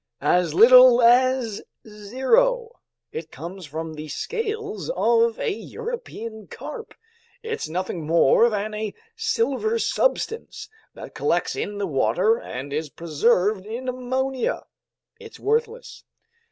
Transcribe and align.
"As 0.23 0.55
little 0.55 0.99
as 1.03 1.61
zero! 1.87 2.69
It 3.11 3.31
comes 3.31 3.67
from 3.67 3.93
the 3.93 4.07
scales 4.07 4.89
of 4.95 5.39
a 5.39 5.51
European 5.53 6.47
carp, 6.47 6.95
it's 7.43 7.69
nothing 7.69 8.07
more 8.07 8.49
than 8.49 8.73
a 8.73 8.95
silver 9.15 9.77
substance 9.77 10.67
that 10.95 11.13
collects 11.13 11.55
in 11.55 11.77
the 11.77 11.85
water 11.85 12.39
and 12.39 12.73
is 12.73 12.89
preserved 12.89 13.67
in 13.67 13.87
ammonia. 13.87 14.65
It's 15.19 15.39
worthless." 15.39 16.03